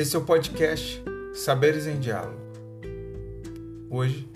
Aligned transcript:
Esse 0.00 0.16
é 0.16 0.18
o 0.18 0.24
podcast 0.24 1.04
Saberes 1.34 1.86
em 1.86 2.00
Diálogo. 2.00 2.40
Hoje 3.90 4.26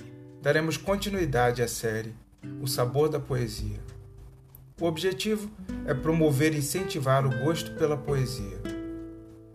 daremos 0.43 0.77
continuidade 0.77 1.63
à 1.63 1.67
série 1.67 2.15
O 2.61 2.67
Sabor 2.67 3.09
da 3.09 3.19
Poesia. 3.19 3.81
O 4.79 4.85
objetivo 4.85 5.51
é 5.87 5.95
promover 5.95 6.53
e 6.53 6.59
incentivar 6.59 7.25
o 7.25 7.31
gosto 7.43 7.73
pela 7.77 7.97
poesia. 7.97 8.59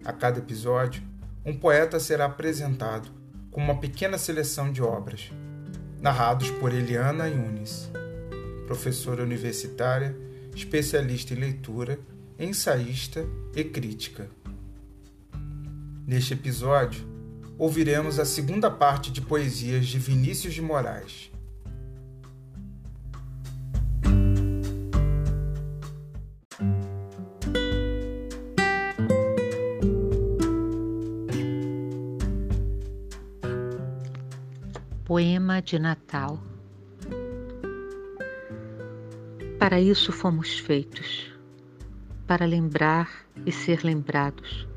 A 0.03 0.11
cada 0.11 0.39
episódio, 0.39 1.03
um 1.45 1.55
poeta 1.55 1.99
será 1.99 2.26
apresentado 2.26 3.12
com 3.52 3.62
uma 3.62 3.80
pequena 3.80 4.17
seleção 4.17 4.71
de 4.71 4.81
obras, 4.81 5.30
narrados 6.02 6.49
por 6.49 6.73
Eliana 6.73 7.27
Yunis, 7.27 7.88
professora 8.66 9.21
universitária, 9.21 10.17
especialista 10.55 11.35
em 11.35 11.38
leitura, 11.38 11.99
ensaísta 12.39 13.27
e 13.55 13.63
crítica. 13.63 14.27
Neste 16.09 16.34
episódio, 16.34 17.08
ouviremos 17.55 18.17
a 18.17 18.26
segunda 18.26 18.72
parte 18.72 19.12
de 19.12 19.22
poesias 19.22 19.86
de 19.86 20.00
Vinícius 20.00 20.55
de 20.55 20.59
Moraes. 20.59 21.30
Poema 35.05 35.62
de 35.62 35.78
Natal. 35.78 36.41
Para 39.59 39.80
isso 39.80 40.11
fomos 40.11 40.58
feitos, 40.58 41.31
para 42.26 42.48
lembrar 42.48 43.28
e 43.45 43.52
ser 43.52 43.83
lembrados, 43.83 44.67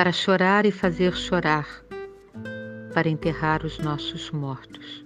para 0.00 0.12
chorar 0.12 0.64
e 0.64 0.72
fazer 0.72 1.14
chorar, 1.14 1.68
para 2.94 3.06
enterrar 3.06 3.66
os 3.66 3.78
nossos 3.78 4.30
mortos. 4.30 5.04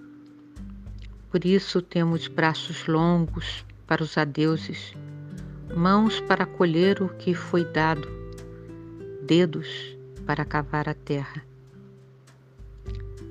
Por 1.29 1.43
isso 1.43 1.81
temos 1.81 2.29
braços 2.29 2.87
longos 2.87 3.65
para 3.85 4.01
os 4.01 4.17
adeuses, 4.17 4.95
mãos 5.75 6.21
para 6.21 6.45
colher 6.45 7.03
o 7.03 7.09
que 7.09 7.33
foi 7.33 7.65
dado, 7.65 8.07
dedos 9.21 9.97
para 10.25 10.45
cavar 10.45 10.87
a 10.87 10.93
terra 10.93 11.43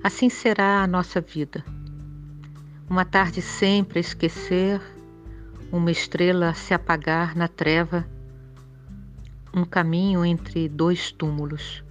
Assim 0.03 0.29
será 0.29 0.83
a 0.83 0.87
nossa 0.87 1.19
vida. 1.19 1.65
Uma 2.91 3.07
tarde 3.07 3.41
sempre 3.41 4.01
a 4.01 4.03
esquecer, 4.03 4.83
uma 5.73 5.91
estrela 5.91 6.51
a 6.51 6.55
se 6.55 6.75
apagar 6.75 7.35
na 7.35 7.49
treva, 7.49 8.07
um 9.55 9.65
caminho 9.65 10.25
entre 10.25 10.69
dois 10.69 11.13
túmulos. 11.13 11.85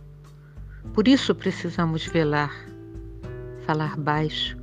Por 0.94 1.08
isso 1.08 1.34
precisamos 1.34 2.06
velar, 2.06 2.54
falar 3.66 3.98
baixo, 3.98 4.58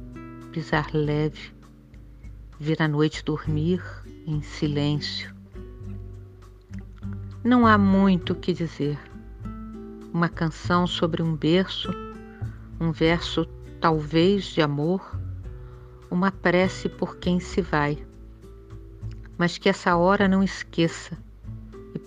pisar 0.52 0.90
leve, 0.92 1.52
vir 2.58 2.82
à 2.82 2.88
noite 2.88 3.24
dormir 3.24 3.82
em 4.26 4.42
silêncio. 4.42 5.34
Não 7.42 7.66
há 7.66 7.78
muito 7.78 8.34
o 8.34 8.36
que 8.36 8.52
dizer. 8.52 8.98
Uma 10.12 10.28
canção 10.28 10.86
sobre 10.86 11.22
um 11.22 11.34
berço 11.34 11.90
um 12.80 12.90
verso 12.90 13.44
talvez 13.78 14.44
de 14.44 14.62
amor, 14.62 15.20
uma 16.10 16.32
prece 16.32 16.88
por 16.88 17.18
quem 17.18 17.38
se 17.38 17.60
vai. 17.60 17.98
Mas 19.36 19.58
que 19.58 19.68
essa 19.68 19.94
hora 19.96 20.26
não 20.26 20.42
esqueça 20.42 21.18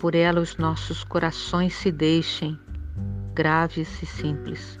por 0.04 0.14
ela 0.14 0.38
os 0.38 0.58
nossos 0.58 1.02
corações 1.02 1.72
se 1.72 1.90
deixem 1.90 2.60
graves 3.34 4.02
e 4.02 4.04
simples. 4.04 4.78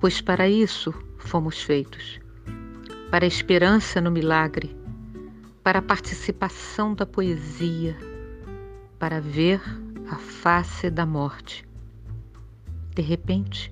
Pois 0.00 0.22
para 0.22 0.48
isso 0.48 0.90
fomos 1.18 1.60
feitos 1.60 2.18
para 3.10 3.26
a 3.26 3.28
esperança 3.28 4.00
no 4.00 4.10
milagre, 4.10 4.74
para 5.62 5.80
a 5.80 5.82
participação 5.82 6.94
da 6.94 7.04
poesia, 7.04 7.94
para 8.98 9.20
ver 9.20 9.60
a 10.10 10.16
face 10.16 10.88
da 10.88 11.04
morte. 11.04 11.62
De 12.94 13.02
repente, 13.02 13.70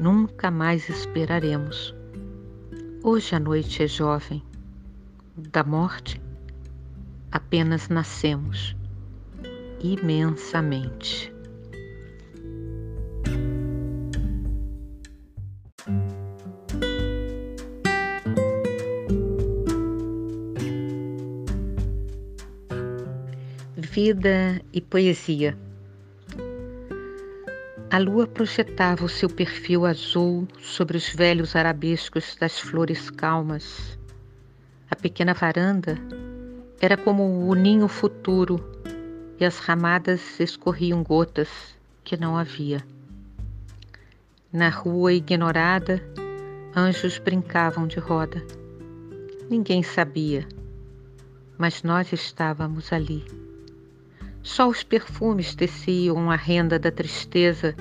nunca 0.00 0.50
mais 0.50 0.88
esperaremos. 0.88 1.94
Hoje 3.04 3.34
a 3.34 3.38
noite 3.38 3.82
é 3.82 3.86
jovem, 3.86 4.42
da 5.36 5.62
morte 5.62 6.18
apenas 7.30 7.90
nascemos 7.90 8.74
imensamente. 9.82 11.32
Vida 23.76 24.62
e 24.72 24.80
poesia. 24.80 25.58
A 27.90 27.98
lua 27.98 28.26
projetava 28.26 29.04
o 29.04 29.08
seu 29.08 29.28
perfil 29.28 29.84
azul 29.84 30.48
sobre 30.58 30.96
os 30.96 31.10
velhos 31.10 31.54
arabescos 31.54 32.34
das 32.40 32.58
flores 32.58 33.10
calmas. 33.10 33.98
A 34.90 34.96
pequena 34.96 35.34
varanda 35.34 35.98
era 36.80 36.96
como 36.96 37.46
o 37.46 37.54
ninho 37.54 37.86
futuro 37.88 38.71
e 39.38 39.44
as 39.44 39.58
ramadas 39.58 40.38
escorriam 40.38 41.02
gotas 41.02 41.48
que 42.04 42.16
não 42.16 42.36
havia. 42.36 42.82
Na 44.52 44.68
rua 44.68 45.12
ignorada, 45.12 46.02
anjos 46.76 47.18
brincavam 47.18 47.86
de 47.86 47.98
roda. 47.98 48.44
Ninguém 49.48 49.82
sabia, 49.82 50.46
mas 51.56 51.82
nós 51.82 52.12
estávamos 52.12 52.92
ali. 52.92 53.24
Só 54.42 54.68
os 54.68 54.82
perfumes 54.82 55.54
teciam 55.54 56.30
a 56.30 56.36
renda 56.36 56.78
da 56.78 56.90
tristeza, 56.90 57.74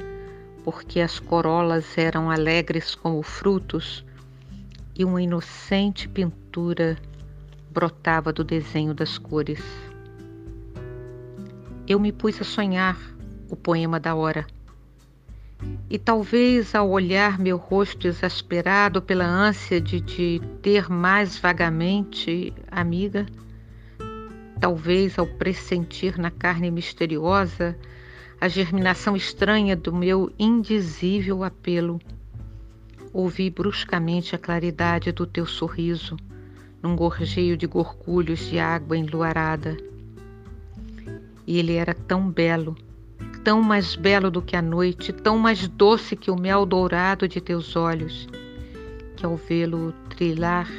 porque 0.64 1.00
as 1.00 1.20
corolas 1.20 1.98
eram 1.98 2.30
alegres 2.30 2.94
como 2.94 3.24
frutos 3.24 4.06
e 4.96 5.04
uma 5.04 5.22
inocente 5.22 6.08
pintura 6.08 6.98
brotava 7.72 8.32
do 8.32 8.44
desenho 8.44 8.94
das 8.94 9.18
cores. 9.18 9.91
Eu 11.88 12.00
me 12.00 12.12
pus 12.12 12.40
a 12.40 12.44
sonhar 12.44 12.98
o 13.50 13.56
poema 13.56 14.00
da 14.00 14.16
hora. 14.16 14.46
E 15.90 16.00
talvez 16.00 16.74
ao 16.74 16.90
olhar 16.90 17.38
meu 17.38 17.58
rosto 17.58 18.08
exasperado 18.08 19.02
pela 19.02 19.26
ânsia 19.26 19.80
de 19.80 20.02
te 20.02 20.42
ter 20.62 20.90
mais 20.90 21.38
vagamente, 21.38 22.54
amiga, 22.72 23.26
talvez 24.60 25.20
ao 25.20 25.28
pressentir 25.28 26.18
na 26.18 26.32
carne 26.32 26.72
misteriosa 26.72 27.78
a 28.40 28.48
germinação 28.48 29.16
estranha 29.16 29.76
do 29.76 29.94
meu 29.94 30.32
indizível 30.40 31.44
apelo. 31.44 32.00
Ouvi 33.14 33.50
bruscamente 33.50 34.36
a 34.36 34.40
claridade 34.40 35.12
do 35.12 35.28
teu 35.28 35.46
sorriso, 35.46 36.16
num 36.82 36.96
gorjeio 36.96 37.58
de 37.58 37.68
gorgulhos 37.68 38.40
de 38.40 38.58
água 38.58 38.98
enluarada. 38.98 39.78
E 41.46 41.58
ele 41.58 41.74
era 41.74 41.94
tão 41.94 42.30
belo, 42.30 42.76
tão 43.44 43.62
mais 43.62 43.96
belo 43.96 44.30
do 44.30 44.42
que 44.42 44.56
a 44.56 44.62
noite, 44.62 45.12
tão 45.12 45.38
mais 45.38 45.68
doce 45.68 46.16
que 46.16 46.30
o 46.30 46.40
mel 46.40 46.66
dourado 46.66 47.28
de 47.28 47.42
teus 47.42 47.76
olhos, 47.76 48.28
que 49.16 49.26
ao 49.26 49.36
vê-lo 49.36 49.94
trilhar 50.10 50.70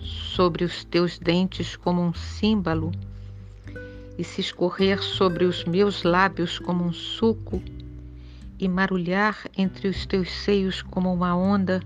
sobre 0.00 0.64
os 0.64 0.84
teus 0.84 1.18
dentes 1.18 1.76
como 1.76 2.02
um 2.02 2.14
símbolo, 2.14 2.92
e 4.18 4.24
se 4.24 4.40
escorrer 4.40 5.02
sobre 5.02 5.44
os 5.44 5.64
meus 5.64 6.02
lábios 6.02 6.58
como 6.58 6.84
um 6.84 6.92
suco 6.92 7.62
e 8.58 8.68
marulhar 8.68 9.46
entre 9.56 9.88
os 9.88 10.06
teus 10.06 10.30
seios 10.30 10.80
como 10.80 11.12
uma 11.12 11.36
onda, 11.36 11.82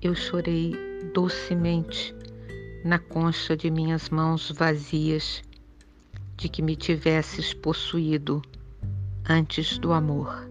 eu 0.00 0.14
chorei 0.14 0.74
docemente 1.12 2.14
na 2.84 2.98
concha 2.98 3.56
de 3.56 3.70
minhas 3.70 4.08
mãos 4.08 4.50
vazias 4.50 5.42
de 6.36 6.48
que 6.48 6.62
me 6.62 6.76
tivesses 6.76 7.54
possuído 7.54 8.42
antes 9.28 9.78
do 9.78 9.92
amor. 9.92 10.48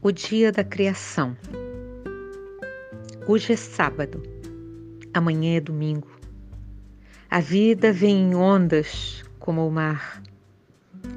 O 0.00 0.10
dia 0.10 0.50
da 0.50 0.64
criação. 0.64 1.36
Hoje 3.26 3.52
é 3.52 3.56
sábado, 3.56 4.20
amanhã 5.14 5.56
é 5.56 5.60
domingo. 5.60 6.10
A 7.30 7.40
vida 7.40 7.92
vem 7.92 8.30
em 8.30 8.34
ondas 8.34 9.24
como 9.38 9.66
o 9.66 9.70
mar. 9.70 10.20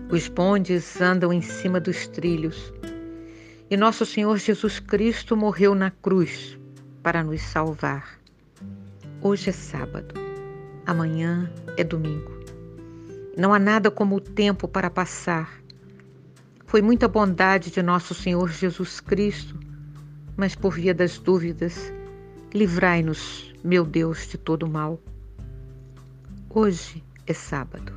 Os 0.08 0.28
bondes 0.28 1.02
andam 1.02 1.34
em 1.34 1.42
cima 1.42 1.80
dos 1.80 2.08
trilhos 2.08 2.72
e 3.72 3.76
nosso 3.76 4.06
Senhor 4.06 4.38
Jesus 4.38 4.80
Cristo 4.80 5.36
morreu 5.36 5.74
na 5.74 5.90
cruz 5.90 6.60
para 7.02 7.24
nos 7.24 7.42
salvar. 7.42 8.20
Hoje 9.20 9.50
é 9.50 9.52
sábado, 9.52 10.14
amanhã 10.86 11.52
é 11.76 11.84
domingo. 11.84 12.32
Não 13.36 13.52
há 13.52 13.58
nada 13.58 13.90
como 13.90 14.18
o 14.18 14.22
tempo 14.22 14.68
para 14.68 14.92
passar. 14.92 15.52
Foi 16.68 16.84
muita 16.84 17.08
bondade 17.08 17.72
de 17.72 17.82
nosso 17.82 18.14
Senhor 18.14 18.52
Jesus 18.52 19.00
Cristo, 19.00 19.60
mas 20.38 20.54
por 20.56 20.76
via 20.76 20.94
das 20.94 21.18
dúvidas, 21.18 21.92
livrai-nos, 22.54 23.52
meu 23.64 23.84
Deus, 23.84 24.28
de 24.28 24.38
todo 24.38 24.68
mal. 24.68 25.02
Hoje 26.48 27.04
é 27.26 27.34
sábado, 27.34 27.92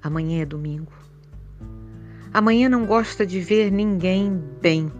amanhã 0.00 0.42
é 0.42 0.46
domingo. 0.46 0.99
Amanhã 2.32 2.68
não 2.68 2.86
gosta 2.86 3.26
de 3.26 3.40
ver 3.40 3.72
ninguém 3.72 4.40
bem. 4.62 4.92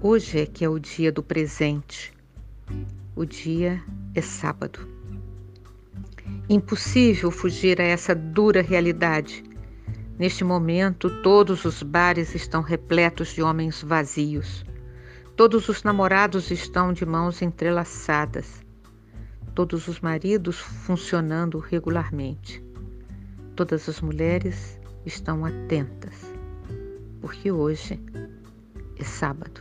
Hoje 0.00 0.42
é 0.42 0.46
que 0.46 0.64
é 0.64 0.68
o 0.68 0.78
dia 0.78 1.10
do 1.10 1.24
presente. 1.24 2.12
O 3.16 3.24
dia 3.24 3.82
é 4.14 4.20
sábado. 4.20 4.88
Impossível 6.48 7.32
fugir 7.32 7.80
a 7.80 7.84
essa 7.84 8.14
dura 8.14 8.62
realidade. 8.62 9.42
Neste 10.16 10.44
momento, 10.44 11.10
todos 11.20 11.64
os 11.64 11.82
bares 11.82 12.32
estão 12.32 12.62
repletos 12.62 13.30
de 13.34 13.42
homens 13.42 13.82
vazios. 13.82 14.64
Todos 15.34 15.68
os 15.68 15.82
namorados 15.82 16.52
estão 16.52 16.92
de 16.92 17.04
mãos 17.04 17.42
entrelaçadas. 17.42 18.64
Todos 19.52 19.88
os 19.88 19.98
maridos 19.98 20.60
funcionando 20.60 21.58
regularmente. 21.58 22.64
Todas 23.56 23.88
as 23.88 24.00
mulheres 24.00 24.78
estão 25.06 25.44
atentas, 25.44 26.14
porque 27.20 27.50
hoje 27.50 28.00
é 28.98 29.04
sábado. 29.04 29.60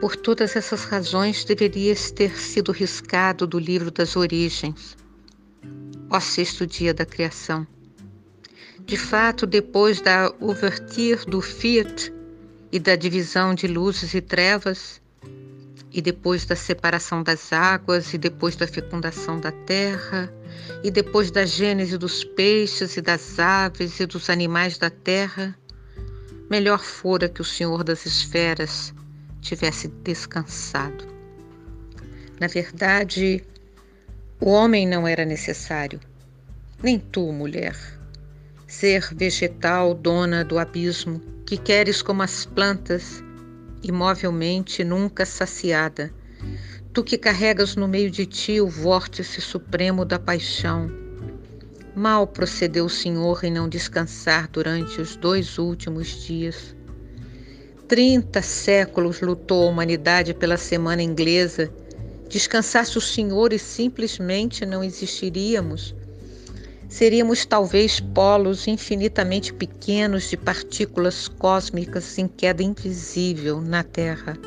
Por 0.00 0.16
todas 0.16 0.54
essas 0.54 0.84
razões, 0.84 1.44
deverias 1.44 2.10
ter 2.10 2.36
sido 2.36 2.72
riscado 2.72 3.46
do 3.46 3.58
livro 3.58 3.90
das 3.90 4.16
origens, 4.16 4.98
ó 6.10 6.20
sexto 6.20 6.66
dia 6.66 6.92
da 6.92 7.06
criação. 7.06 7.66
De 8.86 8.98
fato, 8.98 9.46
depois 9.46 10.02
da 10.02 10.30
ouverture 10.40 11.24
do 11.26 11.40
Fiat 11.40 12.12
e 12.70 12.78
da 12.78 12.94
divisão 12.94 13.54
de 13.54 13.66
luzes 13.66 14.12
e 14.12 14.20
trevas, 14.20 15.00
e 15.90 16.02
depois 16.02 16.44
da 16.44 16.54
separação 16.54 17.22
das 17.22 17.50
águas, 17.50 18.12
e 18.12 18.18
depois 18.18 18.56
da 18.56 18.66
fecundação 18.66 19.40
da 19.40 19.50
terra, 19.50 20.30
e 20.82 20.90
depois 20.90 21.30
da 21.30 21.46
gênese 21.46 21.96
dos 21.96 22.24
peixes 22.24 22.98
e 22.98 23.00
das 23.00 23.38
aves 23.38 24.00
e 24.00 24.06
dos 24.06 24.28
animais 24.28 24.76
da 24.76 24.90
terra, 24.90 25.56
melhor 26.50 26.80
fora 26.80 27.26
que 27.26 27.40
o 27.40 27.44
Senhor 27.44 27.84
das 27.84 28.04
esferas 28.04 28.92
tivesse 29.40 29.88
descansado. 29.88 31.06
Na 32.38 32.48
verdade, 32.48 33.42
o 34.40 34.50
homem 34.50 34.86
não 34.86 35.08
era 35.08 35.24
necessário, 35.24 35.98
nem 36.82 36.98
tu, 36.98 37.32
mulher 37.32 37.94
ser 38.74 39.14
vegetal 39.14 39.94
dona 39.94 40.44
do 40.44 40.58
abismo, 40.58 41.20
que 41.46 41.56
queres 41.56 42.02
como 42.02 42.22
as 42.24 42.44
plantas, 42.44 43.22
imovelmente 43.80 44.82
nunca 44.82 45.24
saciada. 45.24 46.12
Tu 46.92 47.04
que 47.04 47.16
carregas 47.16 47.76
no 47.76 47.86
meio 47.86 48.10
de 48.10 48.26
ti 48.26 48.60
o 48.60 48.66
vórtice 48.66 49.40
supremo 49.40 50.04
da 50.04 50.18
paixão. 50.18 50.90
Mal 51.94 52.26
procedeu 52.26 52.86
o 52.86 52.90
Senhor 52.90 53.44
em 53.44 53.52
não 53.52 53.68
descansar 53.68 54.48
durante 54.48 55.00
os 55.00 55.14
dois 55.14 55.56
últimos 55.56 56.08
dias. 56.24 56.74
Trinta 57.86 58.42
séculos 58.42 59.20
lutou 59.20 59.68
a 59.68 59.70
humanidade 59.70 60.34
pela 60.34 60.56
semana 60.56 61.02
inglesa. 61.02 61.72
Descansasse 62.28 62.98
o 62.98 63.00
Senhor 63.00 63.52
e 63.52 63.58
simplesmente 63.58 64.66
não 64.66 64.82
existiríamos 64.82 65.94
seríamos 66.94 67.44
talvez 67.44 67.98
polos 67.98 68.68
infinitamente 68.68 69.52
pequenos 69.52 70.30
de 70.30 70.36
partículas 70.36 71.26
cósmicas 71.26 72.16
em 72.18 72.28
queda 72.28 72.62
invisível 72.62 73.60
na 73.60 73.82
Terra. 73.82 74.38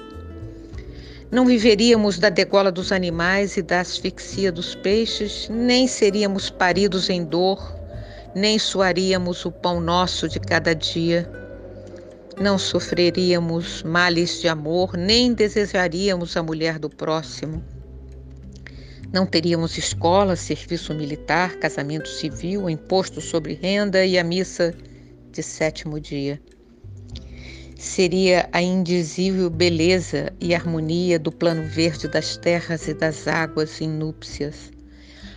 Não 1.30 1.46
viveríamos 1.46 2.18
da 2.18 2.30
degola 2.30 2.72
dos 2.72 2.94
animais 2.94 3.58
e 3.58 3.62
da 3.62 3.82
asfixia 3.82 4.50
dos 4.50 4.76
peixes, 4.76 5.50
nem 5.50 5.90
seríamos 5.90 6.50
paridos 6.50 7.10
em 7.10 7.26
dor, 7.26 7.60
nem 8.34 8.58
suaríamos 8.58 9.44
o 9.44 9.52
pão 9.52 9.82
nosso 9.82 10.30
de 10.30 10.40
cada 10.40 10.74
dia. 10.74 11.30
Não 12.40 12.58
sofreríamos 12.58 13.84
males 13.84 14.40
de 14.40 14.48
amor, 14.48 14.96
nem 14.96 15.34
desejaríamos 15.34 16.38
a 16.38 16.44
mulher 16.44 16.80
do 16.80 16.90
próximo 16.90 17.62
não 19.14 19.26
teríamos 19.26 19.78
escola, 19.78 20.36
serviço 20.36 20.94
militar, 20.94 21.56
casamento 21.58 22.10
civil, 22.10 22.70
imposto 22.70 23.22
sobre 23.22 23.54
renda 23.54 24.06
e 24.06 24.18
a 24.18 24.24
missa 24.24 24.76
de 25.32 25.42
sétimo 25.42 26.00
dia. 26.00 26.42
Seria 27.78 28.50
a 28.52 28.62
indizível 28.62 29.50
beleza 29.50 30.34
e 30.42 30.54
harmonia 30.54 31.18
do 31.18 31.32
plano 31.32 31.64
verde 31.64 32.08
das 32.08 32.36
terras 32.38 32.88
e 32.88 32.94
das 32.94 33.28
águas 33.28 33.80
em 33.80 33.90
núpcias. 33.90 34.72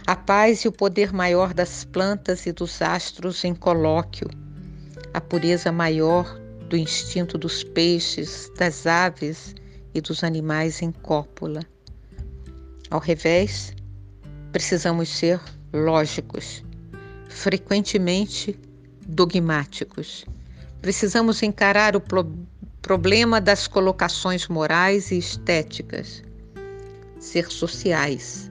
A 0.06 0.16
paz 0.16 0.64
e 0.64 0.68
o 0.68 0.72
poder 0.72 1.12
maior 1.12 1.54
das 1.54 1.84
plantas 1.84 2.46
e 2.46 2.52
dos 2.52 2.82
astros 2.82 3.44
em 3.44 3.54
colóquio. 3.54 4.28
A 5.14 5.20
pureza 5.20 5.70
maior 5.70 6.40
do 6.68 6.76
instinto 6.76 7.38
dos 7.38 7.62
peixes, 7.62 8.50
das 8.56 8.86
aves 8.86 9.54
e 9.94 10.00
dos 10.00 10.24
animais 10.24 10.82
em 10.82 10.90
cópula 10.90 11.60
ao 12.90 12.98
revés, 12.98 13.72
precisamos 14.50 15.08
ser 15.08 15.40
lógicos, 15.72 16.64
frequentemente 17.28 18.58
dogmáticos. 19.06 20.24
Precisamos 20.82 21.42
encarar 21.42 21.94
o 21.94 22.00
pro 22.00 22.28
problema 22.82 23.40
das 23.40 23.68
colocações 23.68 24.48
morais 24.48 25.10
e 25.10 25.18
estéticas, 25.18 26.22
ser 27.18 27.50
sociais, 27.50 28.50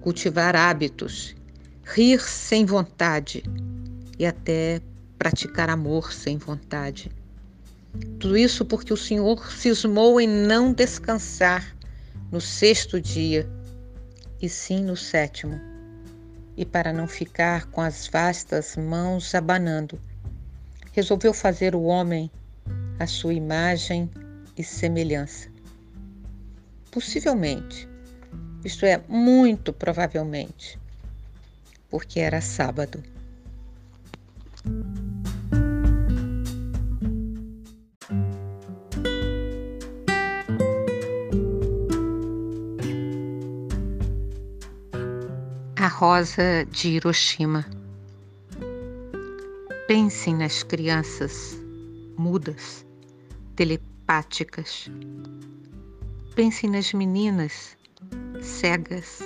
cultivar 0.00 0.56
hábitos, 0.56 1.36
rir 1.84 2.20
sem 2.20 2.66
vontade 2.66 3.44
e 4.18 4.26
até 4.26 4.82
praticar 5.16 5.70
amor 5.70 6.12
sem 6.12 6.36
vontade. 6.36 7.10
Tudo 8.18 8.36
isso 8.36 8.64
porque 8.64 8.92
o 8.92 8.96
Senhor 8.96 9.50
cismou 9.52 10.20
em 10.20 10.26
não 10.26 10.72
descansar 10.72 11.64
no 12.30 12.40
sexto 12.40 13.00
dia 13.00 13.48
e 14.40 14.48
sim 14.48 14.84
no 14.84 14.96
sétimo, 14.96 15.60
e 16.56 16.64
para 16.64 16.92
não 16.92 17.06
ficar 17.06 17.66
com 17.66 17.80
as 17.80 18.06
vastas 18.08 18.76
mãos 18.76 19.34
abanando, 19.34 20.00
resolveu 20.92 21.32
fazer 21.32 21.74
o 21.74 21.82
homem 21.82 22.30
a 22.98 23.06
sua 23.06 23.32
imagem 23.32 24.10
e 24.56 24.62
semelhança. 24.62 25.48
Possivelmente, 26.90 27.88
isto 28.64 28.84
é, 28.84 29.00
muito 29.08 29.72
provavelmente, 29.72 30.78
porque 31.88 32.20
era 32.20 32.40
sábado. 32.40 33.02
Rosa 45.90 46.64
de 46.70 46.88
Hiroshima. 46.88 47.66
Pensem 49.88 50.36
nas 50.36 50.62
crianças 50.62 51.60
mudas, 52.16 52.86
telepáticas. 53.56 54.88
Pensem 56.36 56.70
nas 56.70 56.92
meninas 56.92 57.76
cegas, 58.40 59.18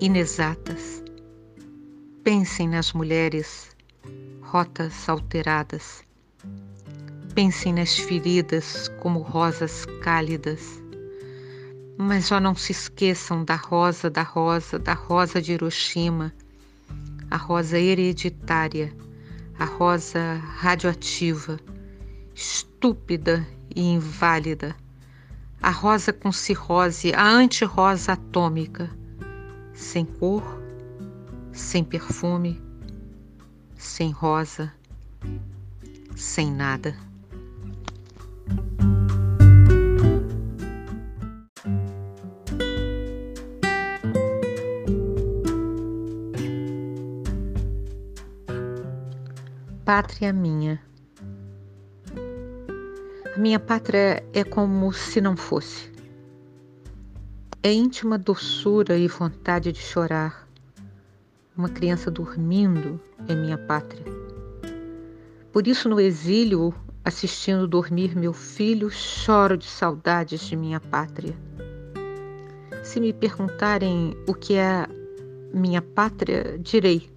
inexatas. 0.00 1.02
Pensem 2.22 2.68
nas 2.68 2.92
mulheres 2.92 3.74
rotas 4.42 5.08
alteradas. 5.08 6.04
Pensem 7.34 7.72
nas 7.72 7.96
feridas 7.96 8.88
como 9.00 9.20
rosas 9.20 9.86
cálidas 10.02 10.82
mas 12.00 12.26
só 12.26 12.38
não 12.38 12.54
se 12.54 12.70
esqueçam 12.70 13.44
da 13.44 13.56
rosa, 13.56 14.08
da 14.08 14.22
rosa, 14.22 14.78
da 14.78 14.94
rosa 14.94 15.42
de 15.42 15.52
Hiroshima, 15.54 16.32
a 17.28 17.36
rosa 17.36 17.76
hereditária, 17.76 18.92
a 19.58 19.64
rosa 19.64 20.36
radioativa, 20.36 21.58
estúpida 22.32 23.44
e 23.74 23.82
inválida, 23.82 24.76
a 25.60 25.70
rosa 25.70 26.12
com 26.12 26.30
cirrose, 26.30 27.12
a 27.12 27.26
anti-rosa 27.26 28.12
atômica, 28.12 28.88
sem 29.74 30.04
cor, 30.04 30.44
sem 31.52 31.82
perfume, 31.82 32.62
sem 33.76 34.12
rosa, 34.12 34.72
sem 36.14 36.52
nada. 36.52 36.96
Pátria 49.88 50.34
minha. 50.34 50.78
A 53.34 53.38
minha 53.38 53.58
pátria 53.58 54.22
é 54.34 54.44
como 54.44 54.92
se 54.92 55.18
não 55.18 55.34
fosse. 55.34 55.90
É 57.62 57.72
íntima 57.72 58.18
doçura 58.18 58.98
e 58.98 59.08
vontade 59.08 59.72
de 59.72 59.78
chorar. 59.78 60.46
Uma 61.56 61.70
criança 61.70 62.10
dormindo 62.10 63.00
é 63.28 63.34
minha 63.34 63.56
pátria. 63.56 64.04
Por 65.50 65.66
isso, 65.66 65.88
no 65.88 65.98
exílio, 65.98 66.74
assistindo 67.02 67.66
dormir 67.66 68.14
meu 68.14 68.34
filho, 68.34 68.90
choro 68.90 69.56
de 69.56 69.64
saudades 69.64 70.42
de 70.42 70.54
minha 70.54 70.80
pátria. 70.80 71.34
Se 72.84 73.00
me 73.00 73.14
perguntarem 73.14 74.14
o 74.26 74.34
que 74.34 74.52
é 74.52 74.86
minha 75.54 75.80
pátria, 75.80 76.58
direi: 76.58 77.08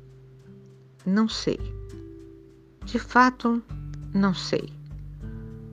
não 1.05 1.27
sei. 1.27 1.80
De 2.85 2.99
fato, 2.99 3.61
não 4.13 4.33
sei 4.33 4.81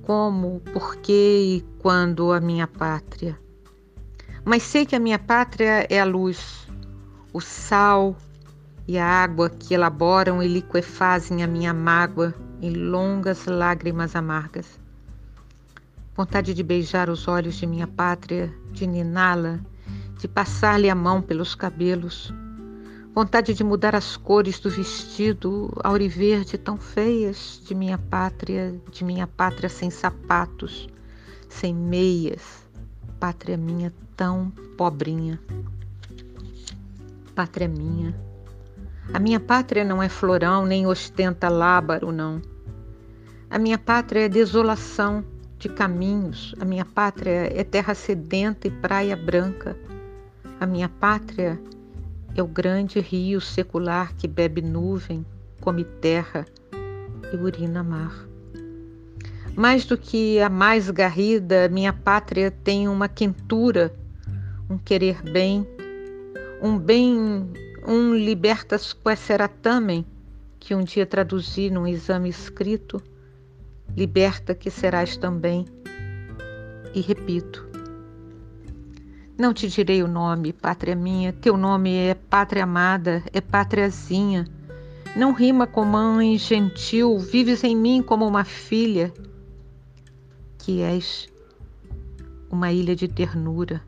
como, 0.09 0.61
porquê 0.73 1.59
e 1.59 1.65
quando 1.81 2.33
a 2.33 2.41
minha 2.41 2.67
pátria. 2.67 3.39
Mas 4.43 4.63
sei 4.63 4.87
que 4.87 4.97
a 4.97 4.99
minha 4.99 5.19
pátria 5.19 5.87
é 5.91 6.01
a 6.01 6.05
luz, 6.07 6.67
o 7.31 7.43
sal 7.43 8.17
e 8.87 8.97
a 8.97 9.05
água 9.05 9.51
que 9.51 9.75
elaboram 9.75 10.43
e 10.43 10.49
liquefazem 10.49 11.43
a 11.43 11.47
minha 11.47 11.75
mágoa 11.75 12.35
em 12.63 12.73
longas 12.73 13.45
lágrimas 13.45 14.17
amargas. 14.17 14.81
Vontade 16.17 16.55
de 16.55 16.63
beijar 16.63 17.11
os 17.11 17.29
olhos 17.29 17.57
de 17.57 17.67
minha 17.67 17.87
pátria, 17.87 18.51
de 18.73 18.87
niná-la, 18.87 19.61
de 20.19 20.27
passar-lhe 20.27 20.89
a 20.89 20.95
mão 20.95 21.21
pelos 21.21 21.55
cabelos 21.55 22.33
vontade 23.19 23.53
de 23.53 23.65
mudar 23.65 23.97
as 23.97 24.17
cores 24.17 24.61
do 24.61 24.71
vestido 24.71 25.73
auriverde 25.83 26.57
tão 26.57 26.77
feias 26.77 27.61
de 27.67 27.75
minha 27.75 27.99
pátria, 27.99 28.81
de 28.93 29.05
minha 29.05 29.27
pátria 29.27 29.69
sem 29.69 29.91
sapatos, 29.91 30.89
sem 31.49 31.75
meias, 31.75 32.65
pátria 33.19 33.57
minha 33.57 33.93
tão 34.17 34.53
pobrinha. 34.77 35.41
Pátria 37.35 37.67
minha. 37.67 38.15
A 39.13 39.19
minha 39.19 39.41
pátria 39.41 39.85
não 39.85 40.01
é 40.01 40.09
florão, 40.09 40.65
nem 40.65 40.87
ostenta 40.87 41.49
lábaro, 41.49 42.13
não. 42.13 42.41
A 43.51 43.59
minha 43.59 43.79
pátria 43.79 44.27
é 44.27 44.29
desolação 44.29 45.25
de 45.59 45.69
caminhos. 45.69 46.55
A 46.61 46.65
minha 46.65 46.85
pátria 46.85 47.53
é 47.53 47.65
terra 47.65 47.97
sedenta 47.97 48.69
e 48.69 48.71
praia 48.71 49.17
branca. 49.17 49.77
A 50.61 50.67
minha 50.67 50.89
pátria 50.89 51.61
é 51.61 51.78
é 52.41 52.43
o 52.43 52.47
grande 52.47 53.01
rio 53.01 53.41
secular 53.41 54.15
que 54.17 54.29
bebe 54.29 54.63
nuvem, 54.63 55.25
come 55.61 55.85
terra 55.85 56.47
e 57.33 57.37
urina 57.37 57.83
mar. 57.83 58.29
Mais 59.57 59.85
do 59.85 59.99
que 59.99 60.41
a 60.41 60.49
mais 60.49 60.89
garrida, 60.89 61.69
minha 61.69 61.93
pátria 61.93 62.51
tem 62.51 62.87
uma 62.87 63.09
quentura, 63.09 63.93
um 64.71 64.79
querer 64.79 65.23
bem, 65.23 65.67
um 66.63 66.79
bem, 66.79 67.51
um 67.87 68.15
libertas 68.15 68.93
quaeseratamen, 68.93 70.07
que 70.61 70.75
um 70.75 70.85
dia 70.85 71.07
traduzi 71.07 71.71
num 71.71 71.87
exame 71.87 72.29
escrito, 72.29 73.03
liberta 73.97 74.55
que 74.55 74.71
serás 74.71 75.17
também. 75.17 75.65
E 76.95 77.01
repito, 77.01 77.68
não 79.39 79.55
te 79.55 79.69
direi 79.69 80.03
o 80.03 80.09
nome, 80.09 80.53
pátria 80.53 80.97
minha, 80.97 81.33
teu 81.33 81.57
nome 81.57 81.95
é 81.95 82.13
pátria 82.13 82.65
amada, 82.65 83.23
é 83.33 83.41
pátriazinha. 83.41 84.45
Não 85.15 85.33
rima 85.33 85.65
com 85.65 85.85
mãe 85.85 86.37
gentil, 86.37 87.17
vives 87.21 87.63
em 87.63 87.77
mim 87.77 88.03
como 88.03 88.27
uma 88.27 88.43
filha, 88.43 89.13
que 90.59 90.81
és 90.81 91.29
uma 92.51 92.73
ilha 92.73 92.97
de 92.97 93.07
ternura. 93.07 93.81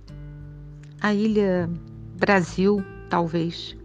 A 1.01 1.13
ilha 1.13 1.69
Brasil, 2.17 2.85
talvez. 3.09 3.77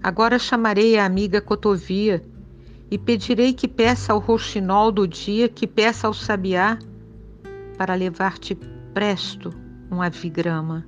Agora 0.00 0.38
chamarei 0.38 0.96
a 0.96 1.04
amiga 1.04 1.40
Cotovia 1.40 2.24
e 2.88 2.96
pedirei 2.96 3.52
que 3.52 3.66
peça 3.66 4.12
ao 4.12 4.20
roxinol 4.20 4.92
do 4.92 5.08
dia, 5.08 5.48
que 5.48 5.66
peça 5.66 6.06
ao 6.06 6.14
sabiá, 6.14 6.78
para 7.76 7.94
levar-te 7.94 8.54
presto 8.94 9.63
um 9.94 10.02
avigrama. 10.02 10.84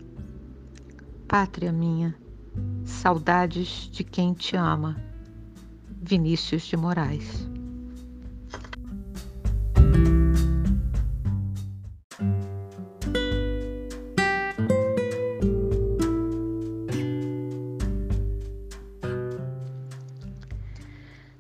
Pátria 1.29 1.73
minha, 1.73 2.13
saudades 2.85 3.89
de 3.93 4.03
quem 4.03 4.35
te 4.35 4.57
ama. 4.57 4.97
Vinícius 6.03 6.63
de 6.63 6.77
Moraes. 6.77 7.49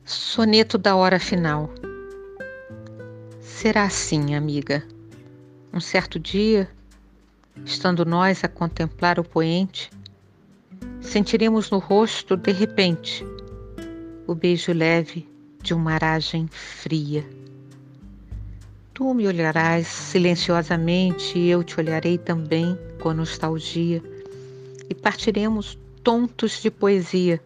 Soneto 0.04 0.78
da 0.78 0.94
hora 0.94 1.18
final. 1.18 1.70
Será 3.40 3.85
assim, 3.85 4.37
amiga. 4.37 4.85
Um 5.73 5.80
certo 5.80 6.18
dia, 6.20 6.68
estando 7.66 8.04
nós 8.04 8.44
a 8.44 8.49
contemplar 8.49 9.18
o 9.18 9.25
poente, 9.25 9.90
sentiremos 11.00 11.68
no 11.68 11.78
rosto, 11.78 12.37
de 12.37 12.52
repente, 12.52 13.26
o 14.26 14.35
beijo 14.35 14.73
leve 14.73 15.28
de 15.61 15.75
uma 15.75 15.92
aragem 15.92 16.46
fria. 16.46 17.26
Tu 18.94 19.12
me 19.12 19.26
olharás 19.26 19.88
silenciosamente 19.88 21.37
e 21.37 21.50
eu 21.50 21.64
te 21.64 21.78
olharei 21.78 22.16
também 22.16 22.78
com 23.00 23.12
nostalgia, 23.12 24.02
e 24.88 24.94
partiremos 24.94 25.76
tontos 26.04 26.62
de 26.62 26.70
poesia 26.70 27.42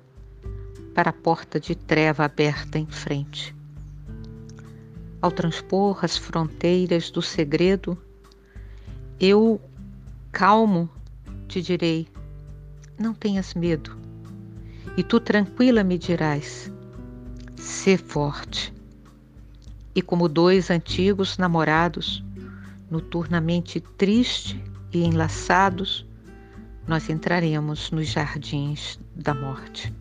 para 0.95 1.09
a 1.09 1.15
porta 1.15 1.59
de 1.59 1.75
treva 1.75 2.27
aberta 2.27 2.79
em 2.79 2.87
frente. 2.87 3.55
Ao 5.23 5.31
transpor 5.31 6.05
as 6.05 6.19
fronteiras 6.19 7.11
do 7.11 7.23
segredo, 7.23 7.97
eu 9.19 9.61
Calmo, 10.33 10.89
te 11.49 11.61
direi, 11.61 12.07
não 12.99 13.13
tenhas 13.13 13.53
medo. 13.55 13.99
E 14.97 15.03
tu 15.03 15.19
tranquila 15.19 15.83
me 15.83 15.99
dirás, 15.99 16.71
sê 17.57 17.97
forte. 17.97 18.73
E 19.95 20.01
como 20.01 20.29
dois 20.29 20.71
antigos 20.71 21.37
namorados, 21.37 22.25
noturnamente 22.89 23.81
triste 23.81 24.63
e 24.93 25.05
enlaçados, 25.05 26.07
nós 26.87 27.11
entraremos 27.11 27.91
nos 27.91 28.07
jardins 28.07 29.01
da 29.17 29.35
morte. 29.35 29.93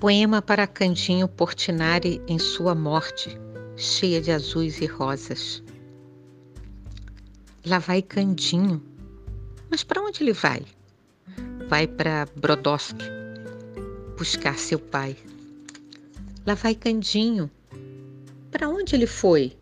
Poema 0.00 0.40
para 0.40 0.64
Candinho 0.64 1.26
Portinari 1.26 2.22
em 2.28 2.38
sua 2.38 2.72
morte, 2.72 3.36
cheia 3.76 4.20
de 4.20 4.30
azuis 4.30 4.80
e 4.80 4.86
rosas. 4.86 5.60
Lá 7.66 7.80
vai 7.80 8.00
Candinho. 8.00 8.80
Mas 9.68 9.82
para 9.82 10.00
onde 10.00 10.22
ele 10.22 10.32
vai? 10.32 10.64
Vai 11.68 11.88
para 11.88 12.28
Brodowski 12.36 13.04
buscar 14.16 14.56
seu 14.56 14.78
pai. 14.78 15.16
Lá 16.46 16.54
vai 16.54 16.76
Candinho. 16.76 17.50
Para 18.52 18.68
onde 18.68 18.94
ele 18.94 19.06
foi? 19.06 19.56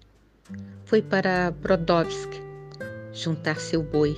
Foi 0.84 1.00
para 1.00 1.50
Brodowski 1.50 2.42
juntar 3.10 3.58
seu 3.58 3.82
boi. 3.82 4.14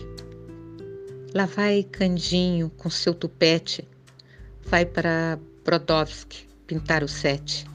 Lá 1.32 1.46
vai 1.46 1.84
Candinho 1.84 2.70
com 2.70 2.90
seu 2.90 3.14
tupete. 3.14 3.86
Vai 4.64 4.84
para 4.84 5.38
Brodowski, 5.68 6.48
pintar 6.66 7.04
o 7.04 7.08
sete. 7.08 7.66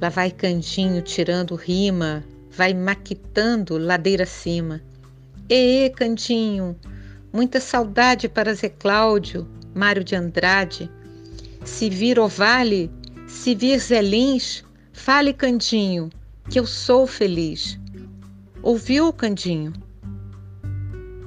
Lá 0.00 0.08
vai 0.08 0.30
Candinho 0.30 1.02
tirando 1.02 1.54
rima, 1.54 2.24
vai 2.50 2.72
maquitando 2.72 3.76
ladeira 3.76 4.22
acima. 4.22 4.80
Ê, 5.46 5.90
Candinho, 5.90 6.74
muita 7.30 7.60
saudade 7.60 8.26
para 8.26 8.54
Zé 8.54 8.70
Cláudio, 8.70 9.46
Mário 9.74 10.02
de 10.02 10.16
Andrade. 10.16 10.90
Se 11.62 11.90
vir 11.90 12.18
Ovale, 12.18 12.90
se 13.26 13.54
vir 13.54 13.78
Zé 13.80 14.00
Lins, 14.00 14.64
fale, 14.90 15.34
Candinho, 15.34 16.08
que 16.48 16.58
eu 16.58 16.66
sou 16.66 17.06
feliz. 17.06 17.78
Ouviu, 18.62 19.12
Candinho? 19.12 19.74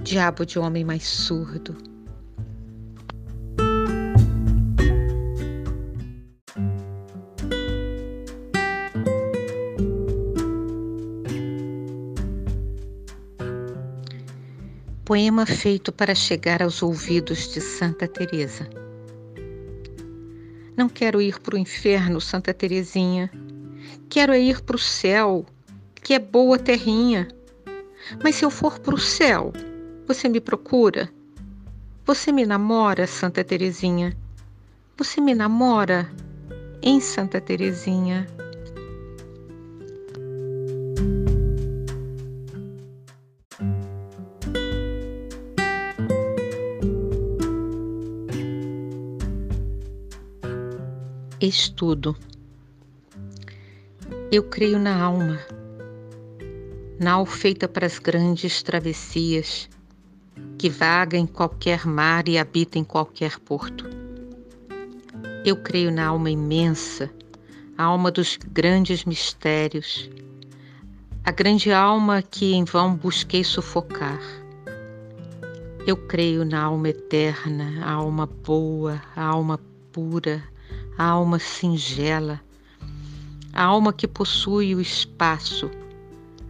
Diabo 0.01 0.43
de 0.43 0.57
homem 0.57 0.83
mais 0.83 1.03
surdo. 1.03 1.86
Poema 15.07 15.45
feito 15.45 15.89
para 15.89 16.13
chegar 16.13 16.61
aos 16.61 16.83
ouvidos 16.83 17.53
de 17.53 17.61
Santa 17.61 18.09
Teresa. 18.09 18.69
Não 20.75 20.89
quero 20.89 21.21
ir 21.21 21.39
para 21.39 21.55
o 21.55 21.57
inferno, 21.57 22.19
Santa 22.19 22.53
Teresinha. 22.53 23.31
Quero 24.09 24.33
é 24.33 24.39
ir 24.41 24.59
para 24.59 24.75
o 24.75 24.79
céu, 24.79 25.45
que 26.03 26.13
é 26.13 26.19
boa 26.19 26.59
terrinha. 26.59 27.25
Mas 28.21 28.35
se 28.35 28.43
eu 28.43 28.49
for 28.49 28.79
para 28.79 28.95
o 28.95 28.99
céu, 28.99 29.53
você 30.05 30.27
me 30.27 30.41
procura? 30.41 31.09
Você 32.05 32.33
me 32.33 32.45
namora, 32.45 33.07
Santa 33.07 33.45
Teresinha? 33.45 34.13
Você 34.97 35.21
me 35.21 35.33
namora 35.33 36.11
em 36.81 36.99
Santa 36.99 37.39
Teresinha? 37.39 38.27
Estudo. 51.39 52.15
Eu 54.31 54.41
creio 54.41 54.79
na 54.79 54.99
alma, 54.99 55.39
nau 56.99 57.27
feita 57.27 57.67
para 57.67 57.85
as 57.85 57.99
grandes 57.99 58.63
travessias, 58.63 59.69
que 60.57 60.67
vaga 60.67 61.15
em 61.15 61.27
qualquer 61.27 61.85
mar 61.85 62.27
e 62.27 62.39
habita 62.39 62.79
em 62.79 62.83
qualquer 62.83 63.37
porto. 63.37 63.85
Eu 65.45 65.57
creio 65.57 65.91
na 65.91 66.07
alma 66.07 66.31
imensa, 66.31 67.07
a 67.77 67.83
alma 67.83 68.09
dos 68.09 68.39
grandes 68.51 69.05
mistérios, 69.05 70.09
a 71.23 71.29
grande 71.29 71.71
alma 71.71 72.23
que 72.23 72.55
em 72.55 72.65
vão 72.65 72.95
busquei 72.95 73.43
sufocar. 73.43 74.19
Eu 75.85 75.97
creio 75.97 76.43
na 76.43 76.63
alma 76.63 76.89
eterna, 76.89 77.85
a 77.85 77.91
alma 77.91 78.25
boa, 78.25 78.99
a 79.15 79.23
alma 79.23 79.59
pura, 79.91 80.43
a 80.97 81.03
alma 81.03 81.39
singela, 81.39 82.41
a 83.53 83.63
alma 83.63 83.93
que 83.93 84.07
possui 84.07 84.75
o 84.75 84.81
espaço, 84.81 85.69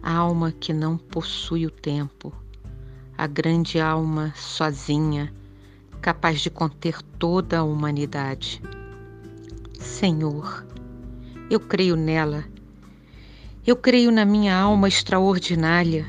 a 0.02 0.12
alma 0.12 0.52
que 0.52 0.72
não 0.72 0.96
possui 0.96 1.66
o 1.66 1.70
tempo 1.70 2.32
a 3.18 3.26
grande 3.26 3.80
alma 3.80 4.32
sozinha, 4.36 5.34
capaz 6.00 6.40
de 6.40 6.48
conter 6.48 7.02
toda 7.18 7.58
a 7.58 7.64
humanidade. 7.64 8.62
Senhor, 9.76 10.64
eu 11.50 11.58
creio 11.58 11.96
nela. 11.96 12.44
Eu 13.66 13.74
creio 13.74 14.12
na 14.12 14.24
minha 14.24 14.56
alma 14.56 14.86
extraordinária. 14.86 16.06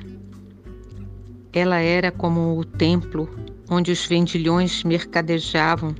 Ela 1.51 1.79
era 1.79 2.11
como 2.11 2.59
o 2.59 2.63
templo 2.63 3.27
onde 3.67 3.91
os 3.91 4.05
vendilhões 4.05 4.83
mercadejavam. 4.83 5.95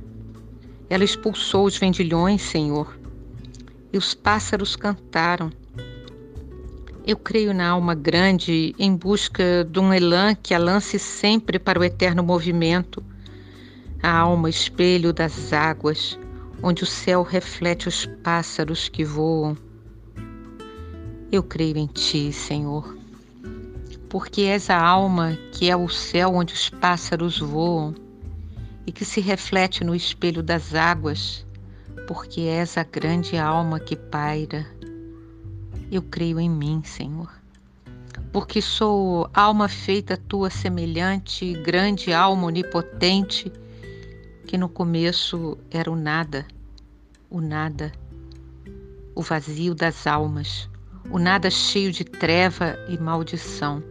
Ela 0.90 1.04
expulsou 1.04 1.66
os 1.66 1.78
vendilhões, 1.78 2.42
Senhor, 2.42 2.98
e 3.92 3.96
os 3.96 4.12
pássaros 4.12 4.74
cantaram. 4.74 5.52
Eu 7.06 7.16
creio 7.16 7.54
na 7.54 7.68
alma 7.68 7.94
grande 7.94 8.74
em 8.76 8.96
busca 8.96 9.64
de 9.64 9.78
um 9.78 9.94
elan 9.94 10.34
que 10.34 10.52
a 10.52 10.58
lance 10.58 10.98
sempre 10.98 11.60
para 11.60 11.78
o 11.78 11.84
eterno 11.84 12.24
movimento. 12.24 13.04
A 14.02 14.10
alma 14.10 14.50
espelho 14.50 15.12
das 15.12 15.52
águas, 15.52 16.18
onde 16.60 16.82
o 16.82 16.86
céu 16.86 17.22
reflete 17.22 17.86
os 17.86 18.06
pássaros 18.24 18.88
que 18.88 19.04
voam. 19.04 19.56
Eu 21.30 21.44
creio 21.44 21.78
em 21.78 21.86
Ti, 21.86 22.32
Senhor, 22.32 22.98
porque 24.08 24.42
és 24.42 24.68
a 24.68 24.80
alma 24.80 25.38
que 25.52 25.70
é 25.70 25.76
o 25.76 25.88
céu 25.88 26.34
onde 26.34 26.52
os 26.52 26.68
pássaros 26.68 27.38
voam 27.38 27.94
e 28.86 28.92
que 28.92 29.04
se 29.04 29.20
reflete 29.20 29.84
no 29.84 29.94
espelho 29.94 30.42
das 30.42 30.74
águas, 30.74 31.46
porque 32.06 32.42
és 32.42 32.76
a 32.76 32.82
grande 32.82 33.36
alma 33.36 33.78
que 33.78 33.94
paira 33.94 34.66
eu 35.90 36.02
creio 36.02 36.38
em 36.38 36.48
mim, 36.48 36.82
Senhor. 36.84 37.28
Porque 38.32 38.62
sou 38.62 39.28
alma 39.34 39.68
feita 39.68 40.16
tua 40.16 40.48
semelhante, 40.48 41.52
grande 41.64 42.12
alma 42.12 42.46
onipotente, 42.46 43.52
que 44.46 44.56
no 44.56 44.68
começo 44.68 45.58
era 45.70 45.90
o 45.90 45.96
nada, 45.96 46.46
o 47.28 47.40
nada, 47.40 47.90
o 49.16 49.22
vazio 49.22 49.74
das 49.74 50.06
almas, 50.06 50.68
o 51.10 51.18
nada 51.18 51.50
cheio 51.50 51.90
de 51.90 52.04
treva 52.04 52.76
e 52.88 52.96
maldição. 52.96 53.82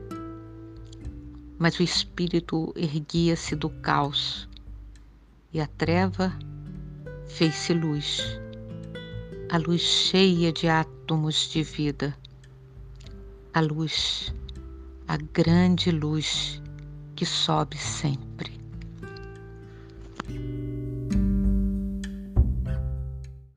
Mas 1.58 1.78
o 1.78 1.84
espírito 1.84 2.74
erguia-se 2.78 3.58
do 3.58 3.70
caos 3.70 4.49
e 5.54 5.60
a 5.60 5.68
treva 5.68 6.38
fez-se 7.28 7.74
luz 7.74 8.40
a 9.52 9.58
luz 9.58 9.82
cheia 9.82 10.54
de 10.54 10.68
átomos 10.68 11.50
de 11.50 11.64
vida, 11.64 12.16
a 13.52 13.62
luz, 13.62 14.32
a 15.08 15.18
grande 15.18 15.90
luz 15.90 16.62
que 17.16 17.26
sobe 17.26 17.76
sempre. 17.76 18.54